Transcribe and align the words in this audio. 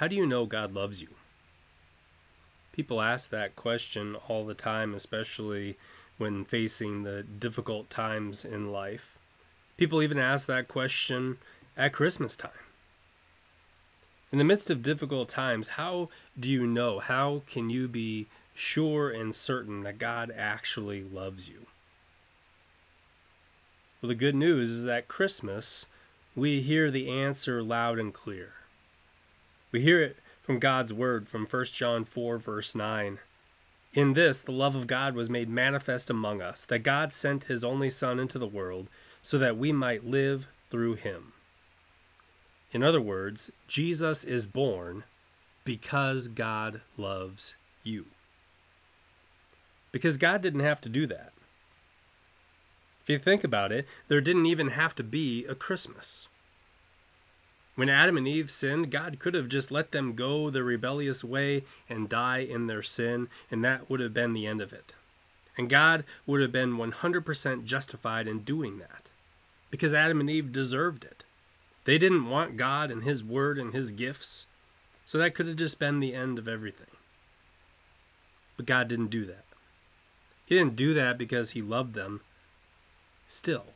How 0.00 0.08
do 0.08 0.16
you 0.16 0.24
know 0.24 0.46
God 0.46 0.72
loves 0.72 1.02
you? 1.02 1.08
People 2.72 3.02
ask 3.02 3.28
that 3.28 3.54
question 3.54 4.16
all 4.28 4.46
the 4.46 4.54
time, 4.54 4.94
especially 4.94 5.76
when 6.16 6.46
facing 6.46 7.02
the 7.02 7.22
difficult 7.22 7.90
times 7.90 8.42
in 8.42 8.72
life. 8.72 9.18
People 9.76 10.00
even 10.00 10.18
ask 10.18 10.46
that 10.46 10.68
question 10.68 11.36
at 11.76 11.92
Christmas 11.92 12.34
time. 12.34 12.64
In 14.32 14.38
the 14.38 14.44
midst 14.44 14.70
of 14.70 14.82
difficult 14.82 15.28
times, 15.28 15.68
how 15.68 16.08
do 16.38 16.50
you 16.50 16.66
know? 16.66 17.00
How 17.00 17.42
can 17.46 17.68
you 17.68 17.86
be 17.86 18.26
sure 18.54 19.10
and 19.10 19.34
certain 19.34 19.82
that 19.82 19.98
God 19.98 20.32
actually 20.34 21.04
loves 21.04 21.50
you? 21.50 21.66
Well, 24.00 24.08
the 24.08 24.14
good 24.14 24.34
news 24.34 24.70
is 24.70 24.84
that 24.84 25.08
Christmas, 25.08 25.84
we 26.34 26.62
hear 26.62 26.90
the 26.90 27.10
answer 27.10 27.62
loud 27.62 27.98
and 27.98 28.14
clear. 28.14 28.54
We 29.72 29.82
hear 29.82 30.02
it 30.02 30.16
from 30.42 30.58
God's 30.58 30.92
word 30.92 31.28
from 31.28 31.46
1 31.46 31.64
John 31.66 32.04
4, 32.04 32.38
verse 32.38 32.74
9. 32.74 33.18
In 33.92 34.12
this, 34.14 34.42
the 34.42 34.52
love 34.52 34.74
of 34.74 34.86
God 34.86 35.14
was 35.14 35.30
made 35.30 35.48
manifest 35.48 36.10
among 36.10 36.40
us, 36.40 36.64
that 36.64 36.80
God 36.80 37.12
sent 37.12 37.44
his 37.44 37.64
only 37.64 37.90
Son 37.90 38.18
into 38.18 38.38
the 38.38 38.46
world 38.46 38.88
so 39.22 39.38
that 39.38 39.56
we 39.56 39.72
might 39.72 40.04
live 40.04 40.46
through 40.70 40.94
him. 40.94 41.32
In 42.72 42.82
other 42.82 43.00
words, 43.00 43.50
Jesus 43.66 44.22
is 44.24 44.46
born 44.46 45.04
because 45.64 46.28
God 46.28 46.80
loves 46.96 47.56
you. 47.82 48.06
Because 49.92 50.16
God 50.16 50.40
didn't 50.40 50.60
have 50.60 50.80
to 50.82 50.88
do 50.88 51.06
that. 51.08 51.32
If 53.02 53.08
you 53.08 53.18
think 53.18 53.42
about 53.42 53.72
it, 53.72 53.86
there 54.08 54.20
didn't 54.20 54.46
even 54.46 54.68
have 54.68 54.94
to 54.96 55.02
be 55.02 55.44
a 55.46 55.54
Christmas. 55.54 56.28
When 57.80 57.88
Adam 57.88 58.18
and 58.18 58.28
Eve 58.28 58.50
sinned, 58.50 58.90
God 58.90 59.18
could 59.18 59.32
have 59.32 59.48
just 59.48 59.70
let 59.70 59.90
them 59.90 60.12
go 60.12 60.50
their 60.50 60.62
rebellious 60.62 61.24
way 61.24 61.64
and 61.88 62.10
die 62.10 62.40
in 62.40 62.66
their 62.66 62.82
sin, 62.82 63.28
and 63.50 63.64
that 63.64 63.88
would 63.88 64.00
have 64.00 64.12
been 64.12 64.34
the 64.34 64.46
end 64.46 64.60
of 64.60 64.74
it. 64.74 64.92
And 65.56 65.70
God 65.70 66.04
would 66.26 66.42
have 66.42 66.52
been 66.52 66.76
100% 66.76 67.64
justified 67.64 68.26
in 68.26 68.40
doing 68.40 68.80
that 68.80 69.08
because 69.70 69.94
Adam 69.94 70.20
and 70.20 70.28
Eve 70.28 70.52
deserved 70.52 71.04
it. 71.04 71.24
They 71.86 71.96
didn't 71.96 72.28
want 72.28 72.58
God 72.58 72.90
and 72.90 73.02
His 73.02 73.24
Word 73.24 73.58
and 73.58 73.72
His 73.72 73.92
gifts, 73.92 74.46
so 75.06 75.16
that 75.16 75.34
could 75.34 75.46
have 75.46 75.56
just 75.56 75.78
been 75.78 76.00
the 76.00 76.14
end 76.14 76.38
of 76.38 76.46
everything. 76.46 76.94
But 78.58 78.66
God 78.66 78.88
didn't 78.88 79.08
do 79.08 79.24
that. 79.24 79.46
He 80.44 80.54
didn't 80.54 80.76
do 80.76 80.92
that 80.92 81.16
because 81.16 81.52
He 81.52 81.62
loved 81.62 81.94
them 81.94 82.20
still. 83.26 83.72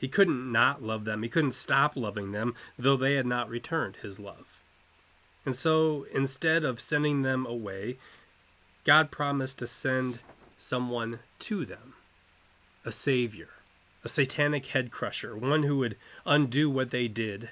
He 0.00 0.08
couldn't 0.08 0.50
not 0.50 0.82
love 0.82 1.04
them. 1.04 1.22
He 1.22 1.28
couldn't 1.28 1.52
stop 1.52 1.94
loving 1.94 2.32
them, 2.32 2.54
though 2.78 2.96
they 2.96 3.16
had 3.16 3.26
not 3.26 3.50
returned 3.50 3.96
his 3.96 4.18
love. 4.18 4.58
And 5.44 5.54
so 5.54 6.06
instead 6.10 6.64
of 6.64 6.80
sending 6.80 7.20
them 7.20 7.44
away, 7.44 7.98
God 8.84 9.10
promised 9.10 9.58
to 9.58 9.66
send 9.66 10.20
someone 10.56 11.18
to 11.40 11.66
them 11.66 11.92
a 12.82 12.90
savior, 12.90 13.50
a 14.02 14.08
satanic 14.08 14.66
head 14.68 14.90
crusher, 14.90 15.36
one 15.36 15.64
who 15.64 15.76
would 15.76 15.98
undo 16.24 16.70
what 16.70 16.90
they 16.90 17.06
did, 17.06 17.50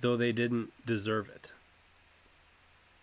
though 0.00 0.16
they 0.16 0.32
didn't 0.32 0.72
deserve 0.86 1.28
it. 1.28 1.52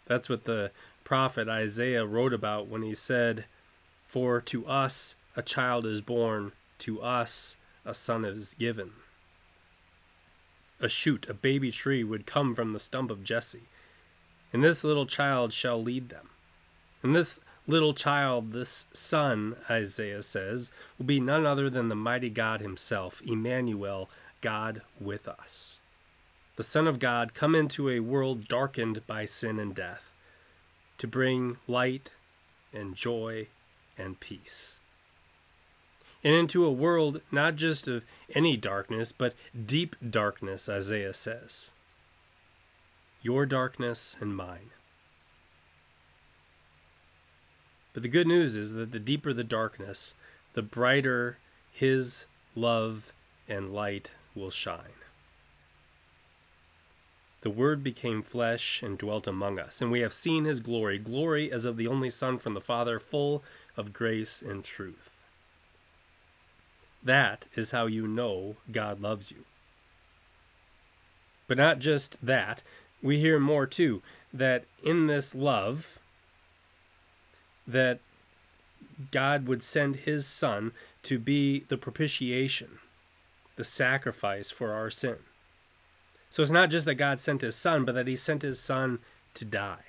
That's 0.08 0.28
what 0.28 0.46
the 0.46 0.72
prophet 1.04 1.48
Isaiah 1.48 2.06
wrote 2.06 2.34
about 2.34 2.68
when 2.68 2.82
he 2.82 2.96
said, 2.96 3.46
For 4.08 4.42
to 4.42 4.66
us 4.66 5.16
a 5.36 5.44
child 5.44 5.86
is 5.86 6.02
born 6.02 6.54
to 6.80 7.00
us 7.04 7.58
a 7.86 7.94
son 7.94 8.26
is 8.26 8.54
given. 8.54 8.92
A 10.80 10.90
shoot, 10.90 11.30
a 11.30 11.34
baby 11.34 11.72
tree, 11.72 12.04
would 12.04 12.26
come 12.26 12.56
from 12.56 12.74
the 12.74 12.80
stump 12.80 13.12
of 13.12 13.24
Jesse, 13.24 13.70
and 14.52 14.64
this 14.64 14.84
little 14.84 15.06
child 15.06 15.54
shall 15.54 15.82
lead 15.82 16.10
them. 16.10 16.30
And 17.04 17.16
this 17.16 17.40
little 17.68 17.94
child, 17.94 18.52
this 18.52 18.86
son, 18.94 19.56
Isaiah 19.70 20.24
says, 20.24 20.72
will 20.98 21.06
be 21.06 21.20
none 21.20 21.46
other 21.46 21.70
than 21.70 21.90
the 21.90 21.96
mighty 21.96 22.30
God 22.30 22.62
himself, 22.62 23.22
Emmanuel, 23.26 24.10
God 24.42 24.82
with 25.00 25.28
us. 25.28 25.80
The 26.58 26.64
Son 26.64 26.88
of 26.88 27.00
God 27.00 27.34
come 27.34 27.56
into 27.56 27.90
a 27.90 28.02
world 28.02 28.48
darkened 28.48 29.06
by 29.08 29.26
sin 29.26 29.58
and 29.58 29.74
death 29.74 30.12
to 30.98 31.08
bring 31.08 31.58
light 31.68 32.14
and 32.74 32.94
joy 32.94 33.48
and 33.98 34.20
peace 34.20 34.81
and 36.24 36.34
into 36.34 36.66
a 36.66 36.72
world 36.72 37.22
not 37.32 37.56
just 37.56 37.88
of 37.88 38.04
any 38.36 38.58
darkness, 38.58 39.12
but 39.12 39.34
deep 39.66 39.96
darkness, 40.08 40.70
Isaiah 40.70 41.14
says. 41.14 41.72
Your 43.22 43.46
darkness 43.46 44.16
and 44.20 44.36
mine. 44.36 44.72
But 47.94 48.04
the 48.04 48.10
good 48.10 48.28
news 48.28 48.56
is 48.56 48.74
that 48.74 48.92
the 48.92 49.00
deeper 49.00 49.34
the 49.34 49.44
darkness, 49.44 50.14
the 50.54 50.62
brighter 50.62 51.38
his 51.72 52.26
love 52.56 53.12
and 53.48 53.74
light 53.74 54.12
will 54.36 54.50
shine. 54.50 55.02
The 57.42 57.50
Word 57.50 57.84
became 57.84 58.22
flesh 58.22 58.84
and 58.84 58.98
dwelt 58.98 59.26
among 59.26 59.58
us, 59.58 59.82
and 59.82 59.92
we 59.92 60.02
have 60.02 60.14
seen 60.14 60.46
his 60.46 60.60
glory, 60.60 61.00
glory 61.00 61.52
as 61.52 61.66
of 61.66 61.76
the 61.76 61.88
only 61.88 62.12
Son 62.12 62.38
from 62.38 62.54
the 62.54 62.62
Father, 62.62 63.00
full 63.00 63.44
of 63.76 63.94
grace 63.94 64.44
and 64.44 64.64
truth. 64.64 65.12
That 67.04 67.46
is 67.56 67.72
how 67.72 67.88
you 67.88 68.08
know 68.08 68.58
God 68.72 69.02
loves 69.02 69.32
you. 69.32 69.46
But 71.48 71.58
not 71.58 71.80
just 71.80 72.24
that, 72.26 72.64
we 73.02 73.20
hear 73.20 73.40
more 73.40 73.66
too 73.66 74.02
that 74.34 74.66
in 74.84 75.08
this 75.08 75.34
love 75.36 76.00
that 77.68 78.00
God 79.10 79.48
would 79.48 79.64
send 79.64 79.98
his 79.98 80.28
son 80.28 80.72
to 81.04 81.18
be 81.18 81.62
the 81.68 81.78
propitiation, 81.78 82.80
the 83.56 83.64
sacrifice 83.64 84.52
for 84.52 84.72
our 84.72 84.90
sin. 84.90 85.18
So 86.30 86.42
it's 86.42 86.52
not 86.52 86.70
just 86.70 86.86
that 86.86 86.96
God 86.96 87.20
sent 87.20 87.42
his 87.42 87.56
son, 87.56 87.84
but 87.84 87.96
that 87.96 88.08
he 88.08 88.16
sent 88.16 88.44
his 88.44 88.60
son 88.60 89.00
to 89.34 89.44
die, 89.44 89.84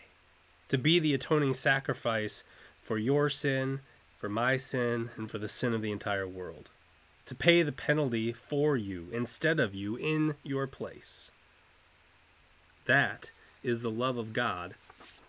to 0.68 0.78
be 0.78 0.98
the 0.98 1.14
atoning 1.14 1.54
sacrifice 1.54 2.42
for 2.80 2.98
your 2.98 3.28
sin, 3.28 3.80
for 4.18 4.28
my 4.28 4.56
sin, 4.56 5.10
and 5.16 5.30
for 5.30 5.38
the 5.38 5.48
sin 5.48 5.74
of 5.74 5.82
the 5.82 5.92
entire 5.92 6.26
world 6.26 6.70
to 7.26 7.34
pay 7.34 7.62
the 7.62 7.72
penalty 7.72 8.32
for 8.32 8.76
you 8.76 9.08
instead 9.12 9.60
of 9.60 9.74
you 9.74 9.96
in 9.96 10.34
your 10.42 10.66
place. 10.66 11.30
That 12.86 13.30
is 13.62 13.82
the 13.82 13.90
love 13.90 14.16
of 14.16 14.32
God 14.32 14.74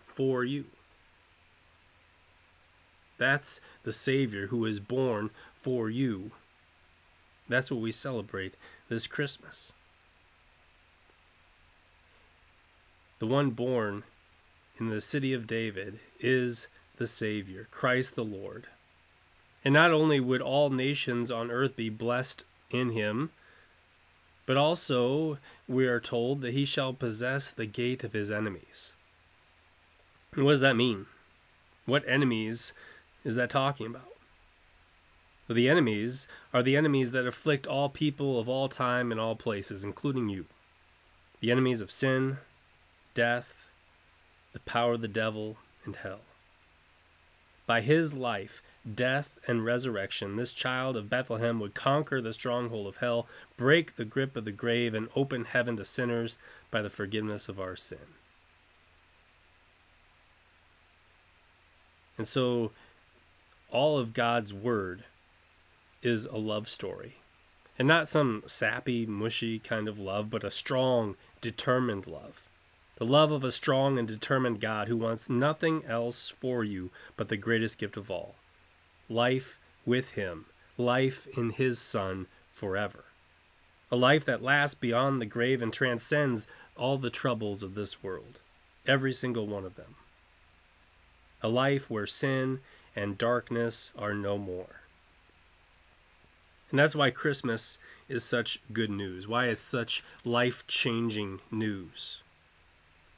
for 0.06 0.44
you. 0.44 0.64
That's 3.16 3.60
the 3.84 3.92
Savior 3.92 4.48
who 4.48 4.64
is 4.64 4.80
born 4.80 5.30
for 5.60 5.88
you. 5.88 6.32
That's 7.48 7.70
what 7.70 7.80
we 7.80 7.92
celebrate 7.92 8.56
this 8.88 9.06
Christmas. 9.06 9.72
The 13.20 13.26
one 13.26 13.50
born 13.50 14.02
in 14.78 14.88
the 14.88 15.00
city 15.00 15.32
of 15.32 15.46
David 15.46 16.00
is 16.18 16.68
the 16.96 17.06
Savior, 17.06 17.68
Christ 17.70 18.16
the 18.16 18.24
Lord. 18.24 18.66
And 19.64 19.72
not 19.72 19.92
only 19.92 20.20
would 20.20 20.42
all 20.42 20.70
nations 20.70 21.30
on 21.30 21.50
earth 21.50 21.74
be 21.74 21.88
blessed 21.88 22.44
in 22.70 22.90
him, 22.90 23.30
but 24.46 24.56
also 24.56 25.38
we 25.66 25.86
are 25.86 26.00
told 26.00 26.42
that 26.42 26.52
he 26.52 26.64
shall 26.64 26.92
possess 26.92 27.50
the 27.50 27.66
gate 27.66 28.04
of 28.04 28.12
his 28.12 28.30
enemies. 28.30 28.92
And 30.34 30.44
what 30.44 30.52
does 30.52 30.60
that 30.60 30.76
mean? 30.76 31.06
What 31.86 32.04
enemies 32.06 32.72
is 33.24 33.36
that 33.36 33.50
talking 33.50 33.86
about? 33.86 34.08
Well, 35.48 35.56
the 35.56 35.68
enemies 35.68 36.26
are 36.52 36.62
the 36.62 36.76
enemies 36.76 37.12
that 37.12 37.26
afflict 37.26 37.66
all 37.66 37.88
people 37.88 38.38
of 38.38 38.48
all 38.48 38.68
time 38.68 39.10
and 39.10 39.20
all 39.20 39.36
places, 39.36 39.84
including 39.84 40.28
you. 40.28 40.46
The 41.40 41.50
enemies 41.50 41.80
of 41.80 41.90
sin, 41.90 42.38
death, 43.12 43.66
the 44.52 44.60
power 44.60 44.94
of 44.94 45.02
the 45.02 45.08
devil, 45.08 45.56
and 45.84 45.96
hell. 45.96 46.20
By 47.66 47.82
his 47.82 48.14
life, 48.14 48.62
death, 48.92 49.38
and 49.46 49.64
resurrection, 49.64 50.36
this 50.36 50.52
child 50.52 50.96
of 50.96 51.08
Bethlehem 51.08 51.58
would 51.60 51.74
conquer 51.74 52.20
the 52.20 52.32
stronghold 52.32 52.86
of 52.86 52.98
hell, 52.98 53.26
break 53.56 53.96
the 53.96 54.04
grip 54.04 54.36
of 54.36 54.44
the 54.44 54.52
grave, 54.52 54.94
and 54.94 55.08
open 55.16 55.46
heaven 55.46 55.76
to 55.76 55.84
sinners 55.84 56.36
by 56.70 56.82
the 56.82 56.90
forgiveness 56.90 57.48
of 57.48 57.58
our 57.58 57.76
sin. 57.76 57.98
And 62.18 62.28
so, 62.28 62.72
all 63.70 63.98
of 63.98 64.12
God's 64.12 64.52
Word 64.52 65.04
is 66.02 66.26
a 66.26 66.36
love 66.36 66.68
story. 66.68 67.16
And 67.76 67.88
not 67.88 68.06
some 68.06 68.44
sappy, 68.46 69.04
mushy 69.04 69.58
kind 69.58 69.88
of 69.88 69.98
love, 69.98 70.30
but 70.30 70.44
a 70.44 70.50
strong, 70.50 71.16
determined 71.40 72.06
love. 72.06 72.48
The 72.96 73.06
love 73.06 73.32
of 73.32 73.42
a 73.42 73.50
strong 73.50 73.98
and 73.98 74.06
determined 74.06 74.60
God 74.60 74.86
who 74.86 74.96
wants 74.96 75.28
nothing 75.28 75.82
else 75.84 76.28
for 76.28 76.62
you 76.62 76.92
but 77.16 77.28
the 77.28 77.36
greatest 77.36 77.78
gift 77.78 77.96
of 77.96 78.10
all 78.10 78.36
life 79.08 79.58
with 79.84 80.12
Him, 80.12 80.46
life 80.76 81.26
in 81.36 81.50
His 81.50 81.78
Son 81.78 82.26
forever. 82.52 83.04
A 83.90 83.96
life 83.96 84.24
that 84.24 84.42
lasts 84.42 84.74
beyond 84.74 85.20
the 85.20 85.26
grave 85.26 85.62
and 85.62 85.72
transcends 85.72 86.46
all 86.76 86.98
the 86.98 87.10
troubles 87.10 87.62
of 87.62 87.74
this 87.74 88.02
world. 88.02 88.40
Every 88.86 89.12
single 89.12 89.46
one 89.46 89.64
of 89.64 89.76
them. 89.76 89.94
A 91.42 91.48
life 91.48 91.90
where 91.90 92.06
sin 92.06 92.60
and 92.96 93.18
darkness 93.18 93.92
are 93.96 94.14
no 94.14 94.38
more. 94.38 94.80
And 96.70 96.78
that's 96.78 96.96
why 96.96 97.10
Christmas 97.10 97.78
is 98.08 98.24
such 98.24 98.60
good 98.72 98.90
news, 98.90 99.28
why 99.28 99.46
it's 99.46 99.62
such 99.62 100.02
life 100.24 100.66
changing 100.66 101.40
news. 101.50 102.18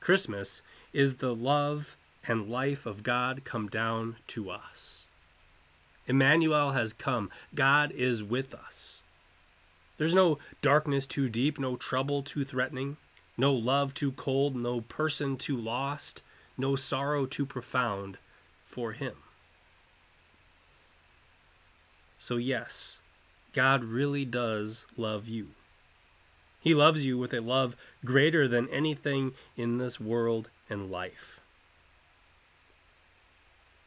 Christmas 0.00 0.62
is 0.93 1.17
the 1.17 1.35
love 1.35 1.97
and 2.29 2.50
life 2.50 2.85
of 2.87 3.03
God 3.03 3.44
come 3.44 3.69
down 3.69 4.17
to 4.29 4.50
us. 4.50 5.06
Emmanuel 6.06 6.73
has 6.73 6.93
come. 6.93 7.31
God 7.55 7.93
is 7.93 8.23
with 8.23 8.55
us. 8.55 9.00
There's 9.99 10.14
no 10.14 10.38
darkness 10.62 11.06
too 11.06 11.29
deep, 11.29 11.58
no 11.58 11.76
trouble 11.76 12.23
too 12.23 12.44
threatening, 12.44 12.97
no 13.37 13.53
love 13.53 13.94
too 13.94 14.12
cold, 14.12 14.55
no 14.55 14.82
person 14.82 15.37
too 15.37 15.56
lost, 15.56 16.23
no 16.58 16.76
sorrow 16.76 17.26
too 17.26 17.47
profound 17.47 18.19
for 18.64 18.93
him. 18.93 19.14
So, 22.19 22.37
yes, 22.37 22.99
God 23.52 23.85
really 23.85 24.25
does 24.25 24.87
love 24.97 25.29
you. 25.29 25.49
He 26.61 26.75
loves 26.75 27.06
you 27.06 27.17
with 27.17 27.32
a 27.32 27.41
love 27.41 27.76
greater 28.05 28.49
than 28.49 28.69
anything 28.70 29.32
in 29.56 29.79
this 29.79 30.00
world 30.00 30.50
and 30.69 30.91
life. 30.91 31.41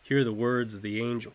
Hear 0.04 0.24
the 0.24 0.34
words 0.34 0.76
of 0.76 0.82
the 0.82 1.02
angel 1.02 1.34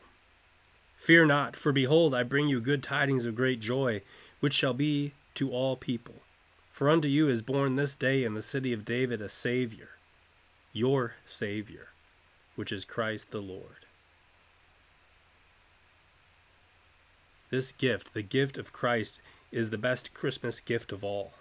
Fear 1.05 1.27
not, 1.27 1.55
for 1.55 1.71
behold, 1.71 2.15
I 2.15 2.23
bring 2.23 2.49
you 2.49 2.63
good 2.63 2.83
tidings 2.83 3.27
of 3.27 3.35
great 3.35 3.61
joy, 3.61 4.01
which 4.41 4.55
shall 4.55 4.73
be 4.73 5.13
to 5.35 5.53
all 5.53 5.77
people. 5.77 6.15
For 6.73 6.89
unto 6.89 7.09
you 7.09 7.29
is 7.29 7.43
born 7.43 7.77
this 7.77 7.95
day 7.95 8.25
in 8.25 8.33
the 8.33 8.41
city 8.41 8.73
of 8.73 8.87
David 8.87 9.21
a 9.21 9.29
Savior, 9.29 9.91
your 10.73 11.17
Savior, 11.27 11.89
which 12.57 12.73
is 12.73 12.87
Christ 12.87 13.33
the 13.33 13.43
Lord. 13.43 13.85
This 17.51 17.71
gift, 17.71 18.15
the 18.15 18.23
gift 18.23 18.57
of 18.57 18.73
Christ, 18.73 19.21
is 19.53 19.69
the 19.69 19.77
best 19.77 20.15
Christmas 20.15 20.59
gift 20.59 20.91
of 20.91 21.05
all. 21.05 21.35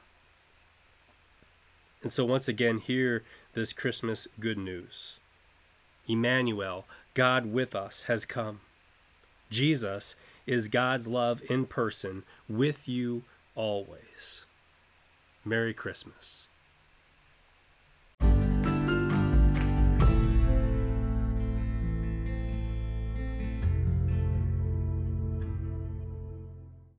And 2.01 2.11
so, 2.11 2.25
once 2.25 2.49
again, 2.49 2.79
hear 2.79 3.23
this 3.53 3.71
Christmas 3.71 4.27
good 4.41 4.57
news 4.57 5.19
Emmanuel, 6.05 6.83
God 7.13 7.45
with 7.45 7.73
us, 7.73 8.03
has 8.03 8.25
come. 8.25 8.59
Jesus 9.53 10.15
is 10.47 10.67
God's 10.67 11.07
love 11.07 11.43
in 11.47 11.67
person 11.67 12.23
with 12.49 12.87
you 12.87 13.21
always. 13.55 14.45
Merry 15.45 15.75
Christmas. 15.75 16.47